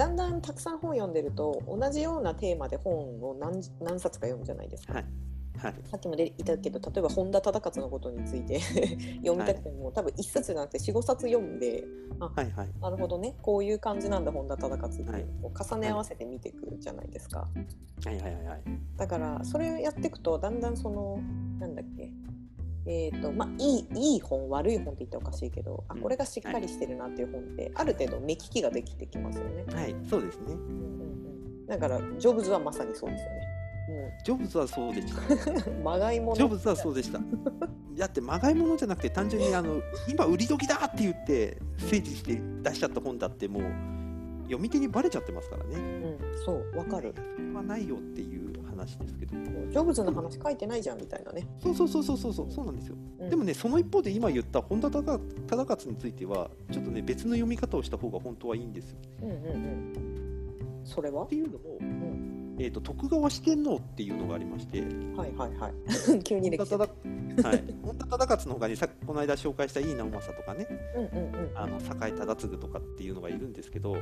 [0.00, 4.94] だんだんたくさん本読んでると同じようなテーマで本を何何冊か読むじゃないですか。
[4.94, 5.04] はい。
[5.58, 5.74] はい。
[5.90, 8.60] さっきも出いたけど例えば本田忠勝のことについて
[9.20, 11.84] 読みたくても、多分1冊じゃなくて45冊読んで
[12.18, 12.68] はいはい。
[12.80, 13.36] なるほどね。
[13.42, 17.40] こういう感じなんだ本田忠勝っていう重ね合わせて見ていくじゃないですか。
[17.40, 18.16] はい。
[18.16, 18.62] はいはいはい。
[18.96, 21.18] だからそれをやっていくとだんだんその
[21.58, 22.10] なんだっけ
[22.90, 26.00] えーとまあ、いいいい本悪い本って言ったらおかしいけどあうん。
[26.00, 29.64] これがしっかりしてるなっていう本って、ある程度目利きができてきますよね。
[29.72, 30.46] はいそうですね。
[30.46, 30.58] うんうんう
[31.62, 33.40] ん、だからジョブズはまさにそうですよね。
[34.24, 35.70] ジョブズはそうでした。
[35.82, 36.36] まがいもの。
[36.36, 37.20] ジョブズはそうでした。
[37.96, 43.62] だってまがいものじゃなくて単純にあの今売り時だって言って整理して出しちゃった本だってもう
[44.44, 45.76] 読み手にバレちゃってますからね。
[45.76, 47.14] うん、そうわかる。
[47.36, 48.49] それはないよっていう
[48.80, 51.46] 話ですけどジョブズの話書いてないじゃんみたいなね。
[51.62, 60.82] そうそうそうそうそうそうそうなんですようんでもねその一方で今言った本田忠忠勝についてはちょっとね別の読み方をした方が本当はいいんですようんうんうん。
[60.84, 61.24] それは？
[61.24, 64.80] っていうのも、んえー、と徳川四天王っていうのがありまして
[65.16, 65.72] はいはいはい。
[66.24, 66.74] 急に歴史。
[67.42, 71.50] はい、 本田忠勝の他にさこの間紹介した井伊直政とかねうんうんうん。
[71.54, 74.00] あの酒井忠次とかっていうのがいるんですけどうん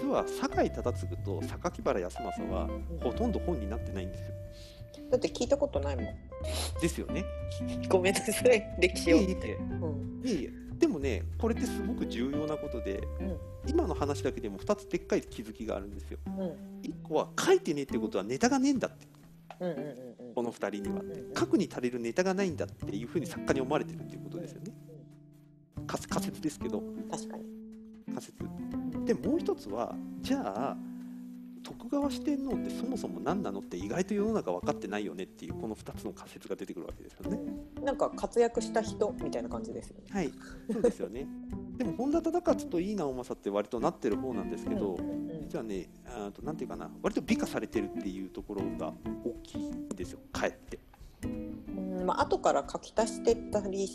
[0.00, 2.68] 実は酒井忠次と榊原康政は
[3.00, 4.34] ほとんど本になってないんですよ。
[5.10, 6.06] だって聞いたことないもん。
[6.80, 7.24] ですよね。
[7.88, 9.16] ごめんなさい歴史を。
[9.16, 16.18] いえいえうんいえいえでもねこれってすごく重要なことでうん今の話だけでも2つでっかい気づきがあるんですよ。
[16.26, 16.32] うん
[16.82, 19.06] 1個は書いてねえってことはネタがねえんだって
[19.60, 20.07] うんうんうんうん。
[20.34, 21.02] この2人には。
[21.02, 24.72] うんうん書くに足りるネタがないんだっていうふうに作家に思われてるっていうことですよね。
[25.86, 27.44] 仮仮説ですけど確かに。
[28.12, 28.38] 仮説。
[29.04, 30.76] でもう一つはじゃあ
[31.62, 37.38] 徳川四天王ってそもそも何なのって意外と世の中分かってないよねっていうこの2つの仮説が出てくるわけですよね。
[37.82, 40.06] なんか活躍した人みたいな感じですよね。
[40.10, 40.32] はい、
[40.72, 41.26] そうですよね。
[41.76, 48.92] でも本田忠勝と井伊直政って割となってる方なんですけど、うんうん実はね、あとなんていうかな、割と美化されてるっていうところが
[49.24, 50.18] 大きいんですよ。
[50.30, 50.78] かえって。
[51.24, 53.88] うんまあ後から書き足してったり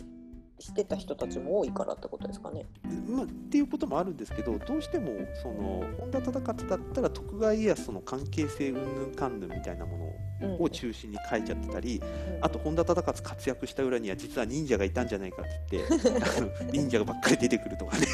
[0.59, 2.65] してた人たちも多いからってことですかね。
[3.07, 5.11] まあ、っていうこともあるんですけど、どうしても
[5.43, 12.01] その本田忠勝だったら徳川家康との関係性云々かんぬんみたいなものをうんを中心に書いちゃってたり、
[12.41, 18.05] あと本田忠勝活躍した裏には実は忍者がいたんじゃないかって言って 忍者がばっかり出てくるとかね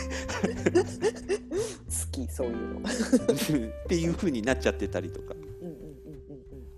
[0.74, 1.09] 好
[2.28, 2.80] きそういうの。
[2.90, 5.82] っていう風になっちゃってたりとかうんうんうんうん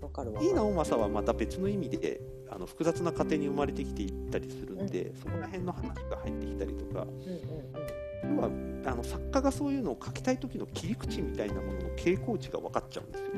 [0.00, 0.46] んわかるわかる。
[0.48, 7.42] 井伊直政はまた別の意味であの複雑な家庭に生まれてきていったりするんで、そこら辺の話が入ってきたりとかうんうんうん
[8.24, 8.50] 要は
[8.84, 13.28] あの作家がそういうのを書きたい時の切り口みたいなものの傾向値が分かっちゃうんですよ。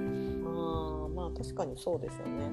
[0.46, 2.50] ああまあ確かにそうですよね。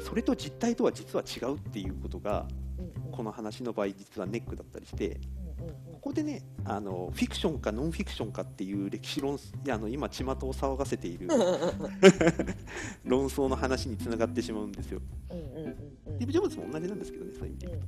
[0.00, 2.46] それと実態とは実は違うっていうことが
[2.78, 5.41] うんうんこの話の場合実はネックだったりしてうんうん
[5.92, 9.38] ここでねあのフィクションかノンフィクションかっていう歴史論
[9.70, 11.28] あの今巷を騒がせている
[13.04, 15.00] 論争の話につながってしまうんですよ。
[16.18, 17.80] ディブ・ジョブズも同じなんですけどねそういう意味で。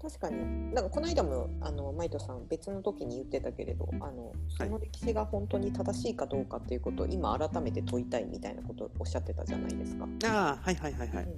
[0.00, 10.06] 確かになんかこの間もあのマイトさん別の時に言ってたけれどあのその歴史が本当に正しいかどうかっていうことを今改めて問いたいみたいなことをおっしゃってたじゃないですか。
[10.26, 11.28] ああはいはいはいはい。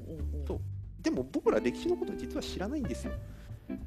[0.47, 0.61] そう
[1.01, 3.13] でも僕ら歴史のこと実は知らないんですよ。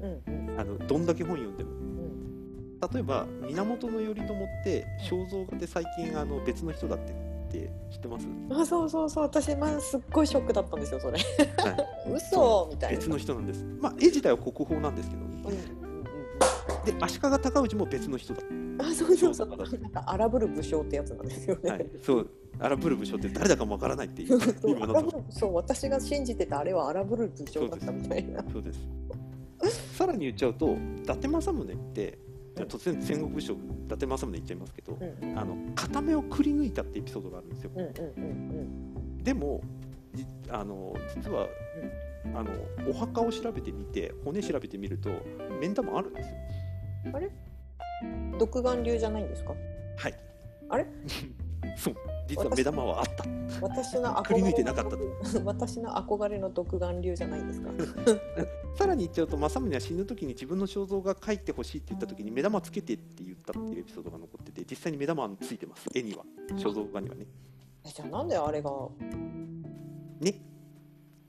[0.00, 0.60] うんうん。
[0.60, 1.70] あのどんだけ本読んでも。
[1.70, 2.80] うん。
[2.92, 4.26] 例えば源頼朝っ
[4.64, 9.24] て肖像画で最近あの別の人だってって知ってます、あそうそうそう。
[9.24, 11.18] 私まあすっごいショックだったんですよそれ。
[11.18, 11.70] は
[12.08, 12.98] い、 嘘みたいな。
[12.98, 13.64] 別の人なんです。
[13.80, 15.22] まあ絵自体は国宝なんですけど。
[15.22, 15.28] ね。
[15.78, 15.84] うん
[16.84, 18.42] で足利尊氏も別の人だ。
[18.50, 19.48] うんあそうそうそう。
[19.48, 22.30] なんか荒ぶる武将ってやつなんですよね、はい、そう。
[22.58, 24.38] 荒ぶる武将って誰だかもわからないっていう。
[25.30, 25.54] そう。
[25.54, 28.44] 私が信じてたあれは荒ぶる武将だったみたいな。
[28.52, 28.80] そうです。
[29.94, 32.18] さらに言っちゃうと伊達政宗って
[32.56, 33.56] 突然戦国武将伊
[33.88, 35.30] 達政宗言っちゃいますけど、うん。
[35.30, 37.70] うんあの片目をくり抜いたってエピソードがあるんですよ。
[37.74, 39.62] うんうんうんでも
[40.14, 41.48] じあの実は、
[42.34, 42.50] あの
[42.88, 45.10] お墓を調べてみて骨調べてみると
[45.60, 46.36] 目ん玉あるんですよ。
[47.06, 47.30] うんあれ？
[48.38, 49.54] 独眼流じゃないんですか？
[49.96, 50.14] はい。
[50.68, 50.86] あれ？
[51.76, 51.94] そう。
[52.26, 53.24] 実は目玉はあった。
[53.60, 55.40] 私のくり抜いて憧れのなかった。
[55.44, 57.70] 私の憧れの独眼流じゃないんですか。
[58.76, 65.88] さらに言っちゃうと政宗は死ぬ時に自分の肖像が描いてほしいって言った時に目玉つけてって言ったっていうエピソードが残ってて実際に目玉はついてます。
[65.94, 66.24] 絵には。
[66.54, 67.26] 肖像画にはね。
[67.84, 68.70] えじゃあなんであれが？
[70.20, 70.40] ね。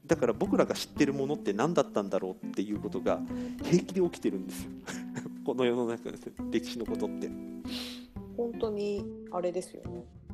[0.08, 3.20] だから僕らが知ってるものって何だったんだろうっていうことが
[3.64, 4.72] 平気で起きてるんですよ。
[5.46, 6.18] この世の中で
[6.52, 7.30] 歴史のことって。
[8.38, 10.25] 本当にあれですよね、はい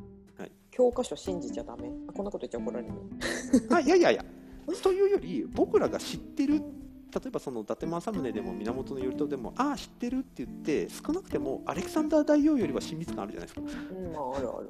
[0.72, 1.92] 教科書信じちゃダメ。
[2.08, 2.94] あこんなこと言っちゃ怒られる。
[3.70, 4.24] あいやいやいや。
[4.82, 6.54] というより僕らが知ってる。
[7.14, 13.60] 例えばその伊達政宗でも源頼朝でもああ知ってるって言って少なくてもアレクサンダー大王よりは親密感あるじゃないですか。
[13.60, 14.60] うん、まあ、あるあ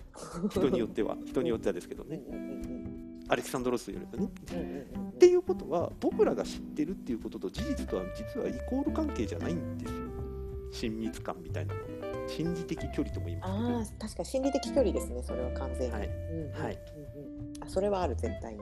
[0.43, 0.49] る。
[0.51, 1.17] 人によっては。
[1.25, 2.21] 人によってはですけどね。
[2.29, 4.33] うんうんうんアレクサンドロスよりもね。
[4.53, 5.09] うんうんうん。
[5.11, 10.01] っていうことは僕らが知ってるっていうことと事実とは実はイコール関係じゃないんですよ。
[10.73, 11.92] 親密感みたいなもの
[12.37, 15.95] 心理的距離とも言いますああ、確か心理的距離ですね、それは完全に。
[15.95, 16.15] はいうんう
[16.49, 16.53] ん
[17.61, 18.61] あ、それはある、絶対に。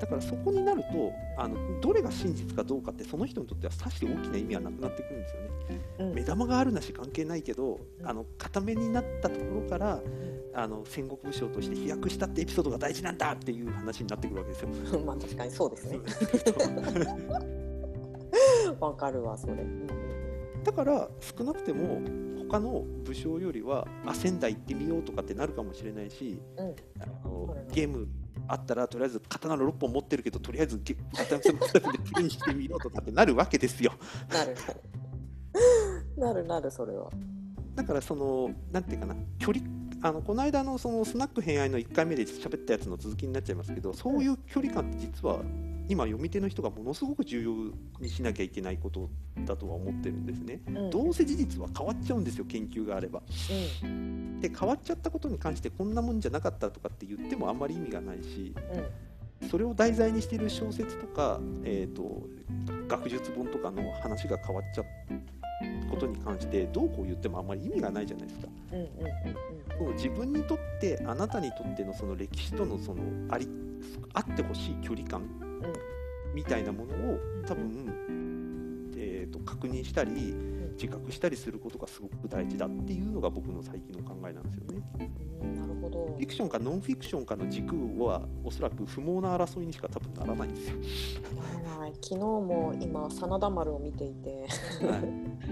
[0.00, 5.48] だからそこになるとあのどれが真実かどうかってその人にとってはさして大きな意味はなくなってくるんですよね
[6.00, 10.00] うん目玉があるなし関係ないけどうんあの固めになったところから
[10.54, 14.68] あの戦国武将として飛躍したってエピソードが大事なんだっていう話になってくるわけですよ。
[15.00, 15.98] まあ、確かにそうですね。
[18.78, 19.54] わかるわ、それ。
[20.62, 22.00] だから少なくても
[22.48, 28.08] 他の武将よりはあ仙台行ってみようとかってなるかもしれないしうんうんあのゲーム
[28.48, 33.92] あったらとりあえず刀の6本持ってるけどとりあえず ゲ刀の6本でプレイしてみろとかってなるわけですよ。
[34.30, 34.80] なるなる。
[36.16, 37.10] なるなる、それは。
[37.74, 39.64] だからそのなんていうかな距離
[40.02, 45.40] あのこの間のそのスナック偏愛の1回目で喋ったやつの続きになっちゃいますけどそういう距離感って実は
[45.88, 47.52] 今読み手の人がものすごく重要
[48.00, 49.10] にしなきゃいけないこと
[49.44, 50.60] だとは思ってるんですね。
[50.68, 53.22] うんどうせ事実は変わっちゃうんですよ研究があれば。
[53.82, 58.54] うんで変わっちゃったことに関してこんなもんじゃなかったとかって言ってもあんまり意味がないし
[59.50, 62.26] それを題材にしている小説とか、えー、と
[62.86, 64.84] 学術本とかの話が変わっちゃう
[65.90, 68.48] ことに関してどうこう言ってもあんまり意味がないじゃないですか。
[68.72, 73.48] うんうんうんこの自分にとってあなたにとってのその歴史とのそのあり
[74.12, 75.22] あってほしい距離感
[76.34, 80.34] みたいなものを多分、えー、と確認したり
[80.74, 84.64] 自覚したりすることがすごく大事だっていうのが僕の最近の考えなんですよ
[84.98, 85.10] ね。
[85.54, 86.06] なるほど。
[86.06, 90.76] フィクションかノンフィクションかの軸はおそらく不毛な争いにしか多分ならないんですよ。
[91.78, 94.46] はい昨日も今真田丸を見ていて。
[94.84, 94.96] は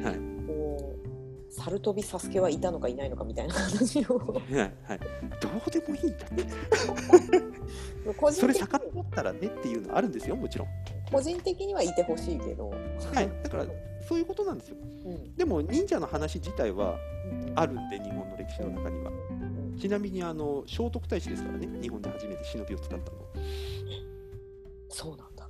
[0.03, 0.05] い。
[0.05, 0.17] はい。
[0.47, 4.19] こう猿飛びサスケはいたのかいないのかみたいな話を。
[4.19, 4.59] はい。
[4.59, 5.01] はい、
[5.41, 6.47] どうでもいいんだって。
[8.17, 8.59] 個人的
[9.13, 10.69] ったらねっていうのはあるんですよもちろん。
[11.11, 12.77] 個人的にはいてほしいけど、は
[13.21, 13.67] い、だから
[14.09, 14.77] そういうことなんですよ。
[15.05, 19.11] うんでも忍者の話自体はうんあるんで日本の歴史の中には。
[19.11, 23.19] うんちなみにあの聖徳太子ですからね日本で初めて忍びを使ったの。
[24.89, 25.49] そうなんだ。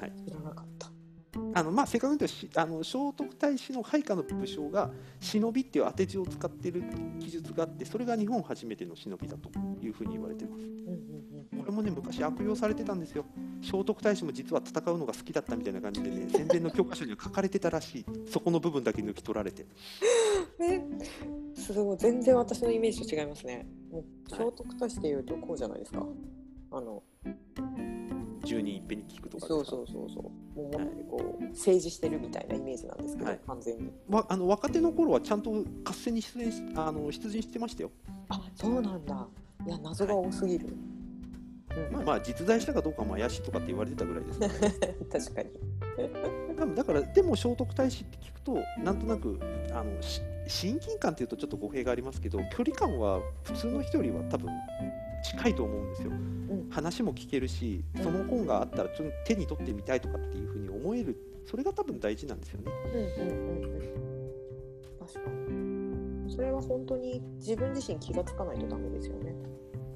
[0.00, 0.75] はい知らなかった。
[1.54, 4.90] あのまあ正確に言うとしあの聖徳太子の配下の武将が
[5.20, 6.84] 忍びっていう当て字を使ってる
[7.20, 9.50] 記述があってそれが日本初めての忍びだと
[9.80, 10.64] いうふうに言われてます。
[11.58, 13.24] これもね昔悪用されてたんですよ
[13.60, 19.66] 聖徳太子も実は戦うのが好きだったみたいな感じでね戦前の教科書には書かれてたらしいそこの部分だけ抜き取られて
[20.60, 20.80] え
[21.54, 23.66] すごい全然私のイメージと違いますね。
[24.28, 26.06] 聖はい徳太子っていうとこうじゃないですか。
[26.70, 27.02] あの
[28.42, 29.46] 10人いっぺんに聞くとか？
[29.46, 30.45] そうそうそうそう。
[30.56, 33.92] もうこう政治してるみたいなイメージなんですけど、はい完全に。
[34.08, 37.90] わあの若手の頃はちゃんと合戦に出演しあの出陣してましたよ、
[38.28, 39.28] あそうなんだ。
[39.66, 40.68] いや謎が多すぎる。
[40.68, 40.70] う
[41.90, 44.48] んまあ、まあ実在したかどうかも怪しいとかって言われてたぐらいです、ね、
[45.12, 45.50] 確かに。
[46.56, 49.38] 多分だからでも聖徳太子って聞くとなんとなく
[49.72, 54.48] あのし親近感っていうとちょっと語弊がありますけど距離感は普通の人よりは多分
[55.22, 56.68] 近いと思うんですよ、ん。
[56.70, 61.16] 話も聞けるしその本があったらちょっと手に取ってみたいとかっていうふうに思える。
[61.46, 62.72] それが多分大事なんですよね。
[62.92, 63.86] うんうんうんうん。
[64.98, 66.32] 確かに。
[66.34, 69.34] それは本当に自分自身気がつかないとダメですよね。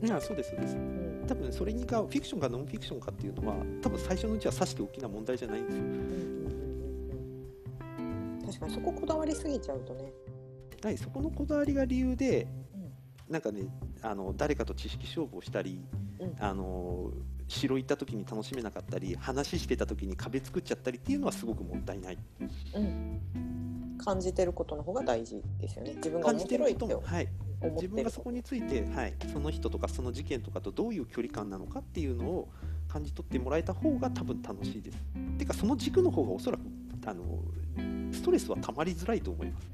[0.03, 0.77] いやそうですそうです。
[0.77, 1.25] うん。
[1.27, 5.83] 多分それにがフィクションかノンフィクションかっていうのは多分最初のうちはさして大きな問題じゃないんですよ。
[5.83, 6.05] うんうんうん
[8.39, 8.47] うん。
[8.47, 10.13] 確かにそここだわりすぎちゃうとね。
[10.83, 12.47] はい、そこのこだわりが理由で、
[13.29, 13.67] なんかね、
[14.03, 15.85] あの誰かと知識勝負をしたり、
[16.19, 17.11] うんあの
[17.51, 22.19] 城行った時に楽しめなかったり、話してた時に壁作っちゃったりっていうのはすごくもったいない。
[22.75, 23.21] うん、
[23.99, 25.95] 感じてることの方が大事ですよね。
[25.97, 27.29] 自分が面感じてる白いはい、
[27.73, 32.49] 自分がそこについて、はい、その人とかその事件とかとどういう距離感なのかっていうのを
[32.89, 34.99] 感じ取ってもらえた方が多分楽しいです。
[35.37, 36.61] てかその軸の方がおそらく
[37.07, 37.25] あの
[38.13, 39.69] ストレスはたまりづらいと思います。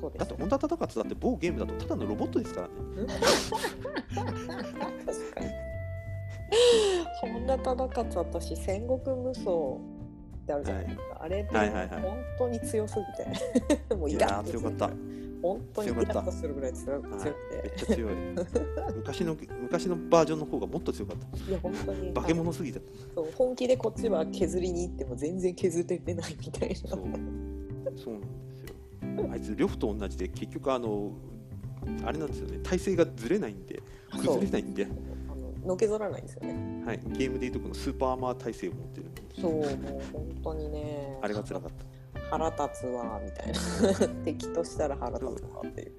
[0.00, 2.74] そうですだって本田忠勝だって某ゲームだとただのロボットですからね。
[5.06, 5.46] 確かに。
[7.20, 9.78] 本田忠勝私戦国無双っ
[10.46, 11.02] てあるじゃないですか。
[11.20, 12.00] あれってはいはいはい。
[12.00, 13.04] 本当に強すぎ
[13.86, 14.60] て、もうイいやラッとする。
[14.60, 14.96] ー強かった。
[15.40, 17.20] 本当にイラッとするぐらい強くはい。
[17.20, 18.14] 強くめて、っちゃ強い。
[18.96, 21.50] 昔の昔のバージョンの方がもっと強かった。
[21.50, 22.12] いや本当に。
[22.12, 22.80] 化け物すぎた
[23.14, 26.76] そう本気でこっちは削りに行っても全然削れてないみたいな。
[26.76, 26.88] そう。
[27.96, 28.22] そうなん
[29.32, 31.12] あいつ呂布と同じで結局あの
[32.04, 34.86] あれなんですよね体勢がずれないんで崩れないんで
[35.30, 36.84] あののけぞらないんですよね。
[36.84, 39.66] はい、ゲームでいうとこのスーパーアーマー体制を持ってるそうもう
[40.12, 41.18] 本当にね。
[41.22, 45.94] あれが辛かった腹立つわみたいな 敵としたら腹立つわっていう。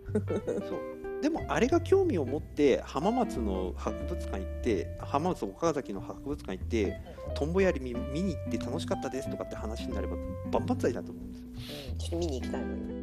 [0.68, 7.02] そうでもあれが興味を持って浜松の博物館行って浜松岡崎の博物館行って
[7.36, 10.16] トンボ槍見見に行って楽しかったですとかって話になれば
[10.52, 11.48] 万々歳だと思うんですよ。
[11.92, 13.00] うん、ちょっと見に行きたいのに。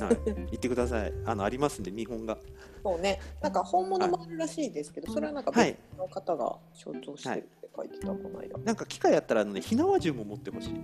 [0.00, 2.38] はい、行ってくださいあのありますんで見本が。
[2.82, 8.58] そうね、なんか本物もあるらしいですけど、それはなんかはい別の方が象徴してるって書いてた、この間。
[8.58, 10.74] なんか機会あったらあのね火縄銃も持ってほしい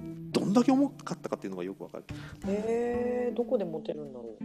[0.61, 2.05] だけ重かったかっていうのがよくわかる
[2.47, 4.45] えー、どこで持てるんだろう？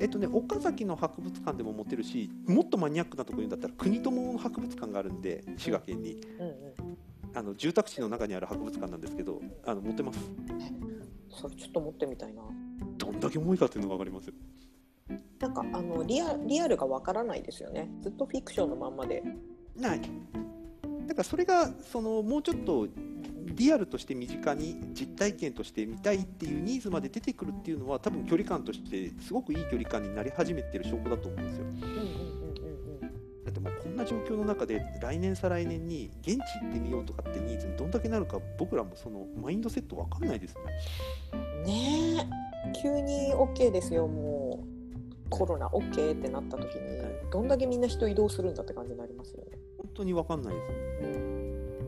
[0.00, 6.50] えっとね岡崎の博物館でも持てるしもっとマニアックなところにだったら国友の博物館があるんで滋賀県にうんう
[6.90, 6.98] ん。
[7.34, 10.18] あの住宅地の中にある博物館なんですけどあの持ってます
[11.30, 12.42] それちょっと持ってみたいな。
[12.98, 14.34] どんだけ重いかっていうのがわかりますよ
[15.38, 17.90] なんかあのリアリアルがわからないですよね。
[18.02, 19.22] ずっとフィクションのまんまで。
[19.74, 20.00] ない
[21.06, 22.86] だからそれがそのもうちょっと
[23.44, 33.00] リアルとして身近に実体験として見たいっていうニーズまで出てくるっていうのは多分距離感としてすごくいい距離感になり始めてる証拠だと思うんですようんうんうんうんうん。
[33.00, 33.08] だ
[33.50, 44.72] ってもうこんな状況の中で来年再来年に現地行ってみようとかってニーズにどんだけなるか僕らもそのマインドセットわかんないですねねえ、急に OK ですよ、もう。
[45.30, 46.80] コロナ OK ってなった時に、
[47.30, 49.58] どんだけみんな人移動するんだって感じになりますよね。
[49.78, 51.31] 本当にわかんないです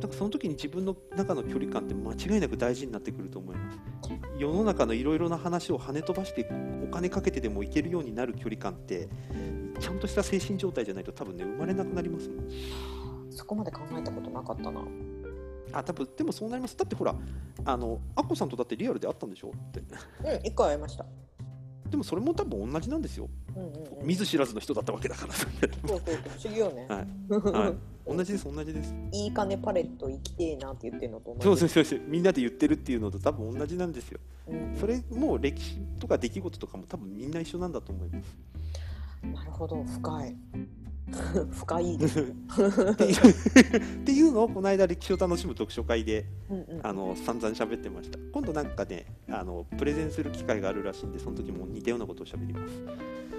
[0.05, 3.79] うんだからその時に自分の中の距離感って間違いなく大事になってくると思います。
[4.39, 6.47] 世の中のいろいろな話を跳ね飛ばして
[6.85, 9.09] お金かけてでもいけるようになる距離感って
[9.81, 12.47] ちゃんとした精神状態じゃないと多分ね生まれなくなりますもん。
[13.31, 14.85] そこまで考えたことなかったな。
[15.73, 16.77] あ多分でもそうなります。
[16.77, 17.15] だってほら
[17.65, 19.53] あのアッコさんとだってリアルで会ったんでしょ？
[19.57, 19.81] って。
[19.81, 21.07] うん、一回会いました。
[21.89, 23.29] でもそれも多分同じなんですよ。
[23.57, 25.33] うんうんうん、見ず知らずの人だったわけだから。
[25.33, 25.51] そう
[25.89, 26.87] そうそう、不思議よね。
[26.89, 27.65] はい。
[27.65, 27.75] はい
[28.07, 28.95] 同じです同じです。
[29.13, 31.43] いい金パレット行きてえなって言ってるのと同じ。
[31.43, 34.21] そうそうそうみんなで言ってるっていうのと多分同じなんですよ。
[34.47, 34.77] うん。
[34.79, 38.37] それも歴史とか出来事とかも多分みんな一緒なんだと思います。
[39.35, 40.37] なるほど、深い。
[41.53, 42.33] 深いですね。
[42.33, 46.81] っていうのをこの間歴史を楽しむ読書会でうんうん。
[46.83, 48.19] あの散々喋ってました。
[48.33, 52.75] 今度なんかねあのプレゼンする機会があるらしいんでその時も似たようなことを喋ります。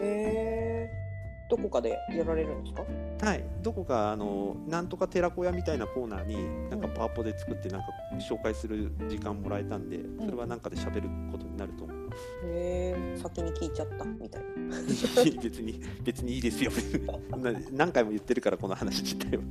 [0.02, 1.05] えー、
[1.50, 2.84] どこかでやられるんですか？
[3.26, 3.44] はい。
[3.62, 7.88] どこかあのなんとか寺子屋みたいなコーナーになんかパワポで作ってなんか
[8.20, 13.18] 紹介する時間もらえたんでそれはなんかで喋ることになると思いますへえ。
[13.22, 14.78] 先に聞いちゃったみたいな。
[15.42, 16.72] 別に別にいいですよ。
[17.72, 19.44] 何回も言ってるからこの話自体は。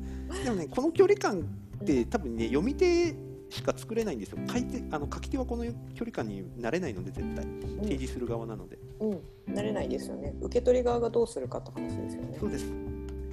[0.44, 1.40] でもねこの距離感
[1.82, 3.14] って多分ね読み手
[3.50, 4.38] しか作れないんですよ。
[4.48, 7.44] 書いてあの書き手はこの距離感になれないので絶対。
[7.82, 10.34] 提示する側なので、うん、うん、慣れないですよね。
[10.40, 12.36] 受け取り側がどうするかって話ですよね。
[12.38, 12.66] そうです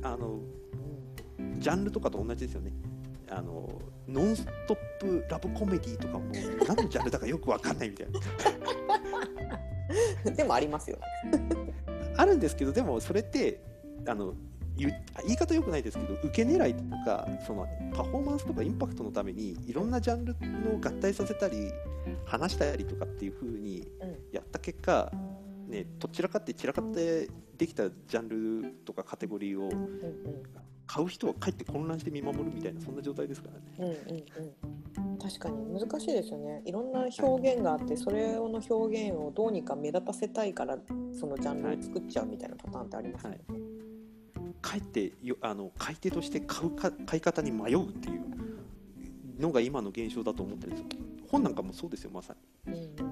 [0.04, 0.40] あの
[1.40, 2.72] うんジャンルとかと同じですよね
[3.30, 3.70] あの
[4.08, 6.26] ノンストップラブコメディとかも
[6.68, 8.08] 何のジャンルだかよくわかんないみたい
[10.26, 10.98] な でもありますよ。
[12.18, 13.62] あるんですけどでもそれって
[14.08, 14.34] あの
[14.76, 14.90] 言
[15.28, 21.72] い方よくないですけど受け狙いとかそのパフォーマンスとかインパクトのためにいろんなジャンルの合体させたり
[22.26, 25.12] 話したりとかっていう風にうんやった結果、
[25.72, 29.72] ね、どちらかって散らかってできたジャンルとかカテゴリーを
[30.86, 33.48] 買う人はかえって混乱して見守るみたいなそんな状態ですか
[33.78, 33.96] らね。
[34.10, 34.14] うん
[34.98, 40.78] うんうん、確かに難しいですよねいろんな表現があってそれの表現をどうにか目立たせたいから
[41.18, 43.40] そのジャンルを作っちゃうみたいなパターンってありますよね。
[44.62, 48.22] かえってよあの買い手として買うか買い方に迷うっていう
[49.40, 50.88] のが今の現象だと思ってるんですよ。
[51.30, 52.36] 本なんかもそうですよまさ
[52.68, 52.74] に。
[52.74, 53.11] うん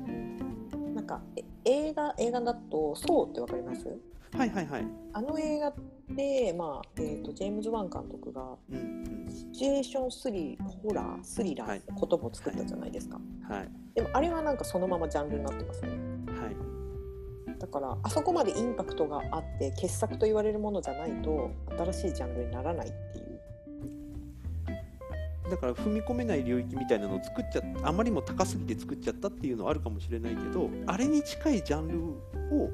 [1.10, 3.88] かえ映画映画だと「そう」ってわかります？
[4.32, 4.88] はいはいはい。
[5.14, 5.74] あの映画っ
[6.16, 8.80] て、まあえー、とジェームズ・ワン監督がうんう
[9.26, 9.28] ん。
[9.28, 11.78] シチュエーションスリホラースリラーはい。
[11.80, 13.70] って言葉を作ったじゃないですか、はい。
[13.96, 15.90] でもあれはなんかそのままジャンルになってますね。
[15.90, 17.60] はい。
[17.60, 21.50] だからあそこまでインパクトがあって傑作と言われるものじゃないと
[21.92, 23.29] 新しいジャンルにならないっていう
[25.50, 32.00] だから踏み込めない領域みたいなのを作っちゃあまりにも高すぎて作っちゃったっていうのはあるかもしれないけどあれに近いジャンル
[32.56, 32.70] を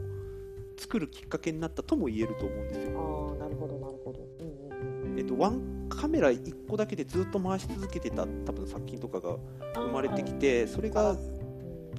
[0.78, 3.36] 作るきっかけになったとも言えると思うんですよ。
[3.40, 4.20] ああなるほどなるほど。
[4.40, 9.38] うんうんえっと、ワンカメラ1個だけでずっと回し続けてた多分作品とかが
[9.76, 11.18] 生まれてきてそれが、うん。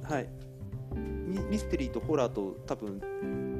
[0.03, 0.29] はい、
[1.27, 3.01] ミミステリーとホラーと多分、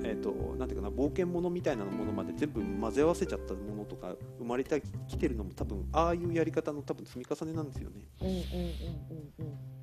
[0.04, 7.96] えっとなんていうかな冒険ものみたいなものまで全部混ぜ合わせちゃったものとか生まれてきてるのも多分ああいうやり方の多分積み重ねなんですよね。
[8.22, 9.46] うんうんうんうん。
[9.46, 9.78] うん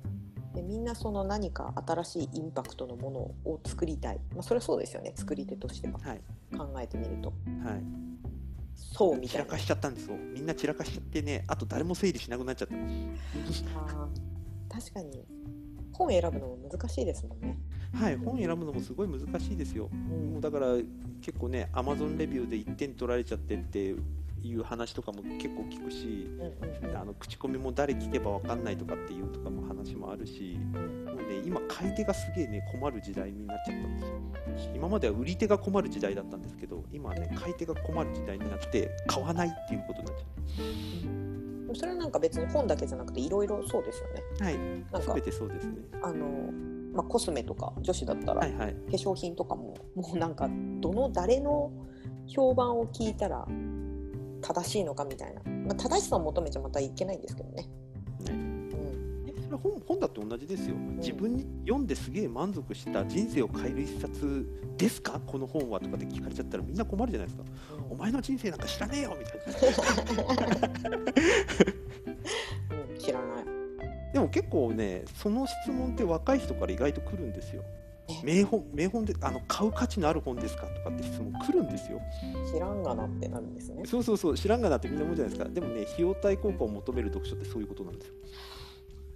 [0.55, 3.19] でみんなその何か新しいインパクトのもの
[3.51, 5.11] を作りたい、まあ、それはそうですよね。
[5.13, 5.99] 作り手としては。
[5.99, 6.21] はい。
[6.57, 7.33] 考えてみると。
[7.61, 7.83] はい。
[8.73, 9.45] そうみたいな。
[9.45, 10.15] 散らかしちゃったんですよ。
[10.15, 11.43] みんな散らかしちゃってね。
[11.47, 12.75] あと誰も整理しなくなっちゃった
[14.79, 15.25] 確かに。
[15.91, 17.57] 本選ぶのも難しいですもんね。
[17.93, 19.89] はい本選ぶのもすごい難しいですよ。
[19.91, 20.75] うんもうだから
[21.21, 23.95] 結構ねアマゾンレビューで1点取られちゃってって
[24.43, 26.29] いう話とかも結構聞くし
[26.93, 33.99] あの口コミも誰聞けば分かんないとかっていうとかも話もあるしうんもうね今買い手がすげえね困る時代になっちゃったんで
[34.59, 34.71] すよ。
[34.75, 40.25] 今までは売り手が困る時代だったんですけど今はね買い手が困る時代になって買わないっていうことになっちゃ
[41.65, 44.23] でもそれはなんか別に本だけじゃなくていろいろそうですよね。
[44.39, 44.57] うはい
[44.91, 45.73] なんか全てそうですね。
[46.03, 46.51] あの、
[46.95, 48.73] まあ、コスメとか女子だったら、はいはい。
[48.73, 50.49] 化粧品とかももうなんか
[50.79, 51.69] どの誰の
[52.25, 53.45] 評判を聞いたら
[54.41, 57.63] 正しいのかみたいな、まあ、正しさを求めちゃまたいけないんですけどね。
[57.63, 57.69] ね。
[58.29, 59.25] うん。
[59.27, 60.75] えそれは本本だって同じですよ。
[60.97, 64.47] 自分に読んですげえ満足した人生を変える一冊
[64.77, 65.19] ですか？
[65.27, 67.43] この本はとかって聞かれちゃったらみんな困るじゃないですか。
[67.89, 69.41] お前の人生なんか知らねえよみたいな。
[72.91, 73.34] うん、知らな。
[73.34, 73.34] い。
[74.15, 77.65] でも結構ねその質問って若い人から意外と来るんですよ。
[78.07, 78.23] え。
[78.23, 81.99] 名本名本であの買う価値のある本ですかとかって質問来るんですよ。
[82.49, 83.83] 知らんがなってなるんですね。
[83.85, 85.53] そうそうそう知らんがなってみんな思うじゃないですか。
[85.53, 88.13] でもね費用対効果を求める読書ってそういうことなんですよ。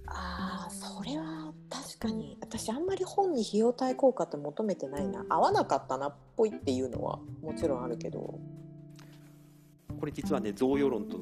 [0.07, 2.37] ああそれは確かに。
[2.41, 5.25] 私あんまり本に費用対効果って求めてないな。
[5.29, 8.37] 合わなかったなっぽいっていうのはもちろんあるけど。
[9.97, 11.17] これ実はね贈与論と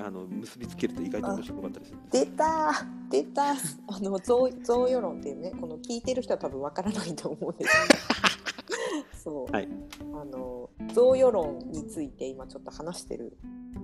[0.00, 3.10] あの結びつけると意外と面白かったりす出たー。
[3.10, 3.56] 出たー。
[3.88, 9.68] あの贈贈与論っていうねこの聞いてる人は多分わからないと思うんですけど そう、はい。
[10.14, 13.36] あの贈与論について今ちょっと話してる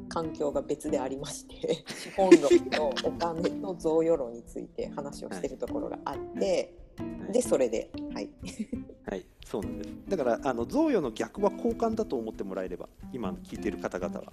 [0.09, 7.33] 環境が別でありまして資 本論とお金と贈与論について話をしてるところがあって、はい。
[7.33, 8.31] でそれではい。
[9.07, 9.27] はい。
[9.45, 9.91] そうなんです。
[10.09, 14.33] だからあの贈与の逆は交換だと思ってもらえれば今聞いてる方々は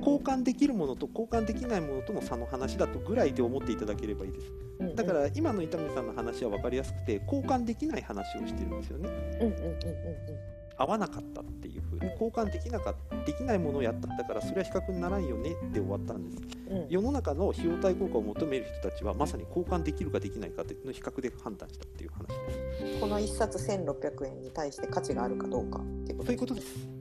[0.00, 4.52] 交換できるものと交換できないものとの差の話だとぐらいで思っていただければいいです。
[4.94, 9.08] だから今の伊丹さんの話は分かりやすくて交換できない話をしてるんですよね。
[9.40, 16.42] うんうんうんうん合わなかったっていうふうにうん交換できなかったできないものをやったんだからそれは比較にならんよねで終わったんです。
[16.68, 16.88] うんうん。
[16.88, 23.00] 世の中の費用対効果を求める人たちはまさに交換できるかできないかの比較で判断したっていう話です。
[23.00, 26.93] この一冊1600円に対して価値があるかどうかっていうことそういうことです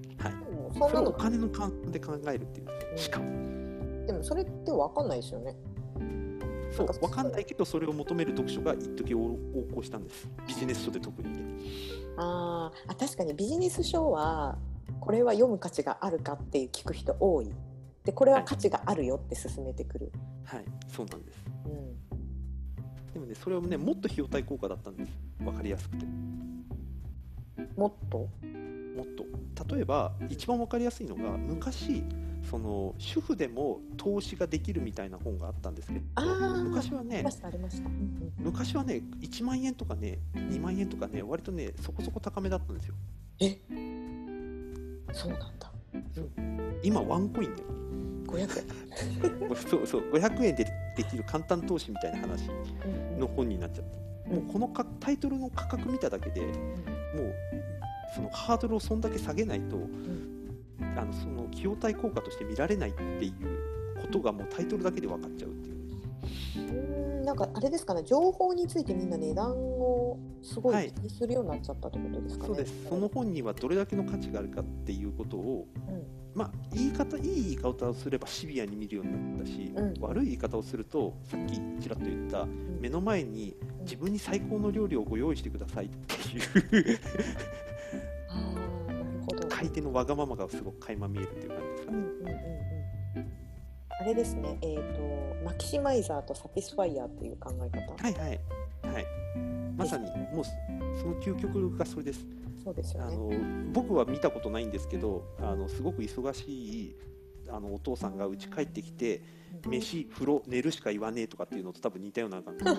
[0.73, 2.97] そんなのお金の換算で考えるっていう。
[2.97, 3.25] しかも。
[4.05, 5.55] でもそれって分かんないですよね。
[6.71, 9.37] そう分かんないけどそれを求める読書が一時横
[9.75, 10.27] 行したんです。
[10.47, 11.43] ビジネス書で特にね。
[12.17, 12.91] あー。
[12.91, 13.33] あ確かに。
[13.35, 14.57] ビジネス書は
[14.99, 17.49] これは読む価値があるかっていう聞く人多い。
[18.03, 20.11] でこれは価値があるよって勧めてくる、
[20.43, 20.65] はい。
[20.87, 21.45] そうなんです。
[21.65, 25.11] うん、でもねそれはねもっと費用対効果だったんです。
[25.39, 26.05] 分かりやすくて。
[27.77, 28.27] もっと？
[28.95, 29.25] もっと。
[29.75, 32.03] 例えば一番分かりやすいのが昔
[32.49, 36.01] その主婦でも投資ができるみたいな本があったんですけど
[36.63, 37.23] 昔はね
[38.37, 42.95] 昔はね1万円とかね2万円とかね割とねそこそこ高めだったんですよ。
[43.39, 43.57] え？
[45.13, 45.71] そうなんだ。
[46.81, 47.63] 今ワンコインで。
[48.27, 50.01] 500円、 そうそう。
[50.11, 50.65] 500円で
[50.97, 52.51] できる簡単投資みたいな話う
[52.87, 53.85] んうんの本になっちゃっ
[54.25, 57.33] たもうこのかタイトルの価格見ただけでもう
[58.13, 59.77] そのハードルをそんだけ下げないと、
[60.97, 65.75] あのその費用対効果として見られないっていうことがもうタイトルだけで分かっちゃうっていう。
[66.77, 70.91] うんなんかあれですかね情報についてみんな値段をすごはいい。
[70.91, 72.47] 気にするようになっちゃったってことですかね。
[72.47, 72.73] そうです。
[72.89, 76.03] その本にはどれだけの価値があるかっていうことをうん。
[76.35, 79.93] まあ言い方いい言い方をすればシビアに見るようになったし、うん。
[80.01, 82.79] 悪い言い方をするとさっきちらっと言ったうん。
[82.81, 86.99] 目の前に自分に最高の料理をご用意してくださいっていう
[89.63, 89.69] ほど。
[89.69, 91.97] 買い手のわがままがすごく垣間見えるっていう感じですかね。
[91.97, 93.31] うんうんうんうん。
[93.89, 94.57] あれですね。
[94.61, 98.03] えっ、とマキシマイザーとサティスファイヤーっていう考え方。
[98.03, 98.39] はいはい
[98.93, 99.05] はい
[99.77, 102.25] まさにもうその究極がそれです。
[102.63, 103.13] そうですよね。
[103.13, 103.31] あの
[103.73, 106.95] 僕は見たことないんですけどあのすごく忙しい
[107.49, 109.21] あのお父さんが家帰ってきて
[109.67, 112.63] 飯風呂寝るしか言わねえとかっていうのと多分似たような感じ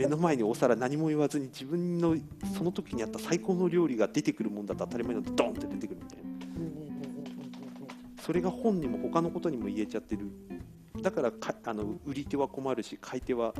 [0.00, 2.16] 目の前にお皿何も言わずに自分の
[2.56, 6.24] その時にあった最高の料理が出てくるもんだと当たり前だとドンって出てくるみたいな
[8.22, 10.30] それが本にも他のことにも言えちゃってる
[11.02, 13.52] だからかあの売り手は困るし買い手は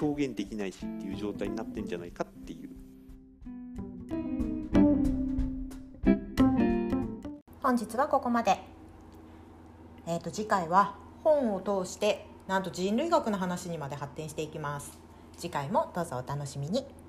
[0.00, 2.70] 表現できないしっていう状態になってんじゃないかっていう
[7.62, 8.58] 本日はここまで。
[10.06, 15.03] えっ、と次回は本を通してなんと人類学の話にまで発展していきます。
[15.36, 17.03] 次回もどうぞお楽しみに。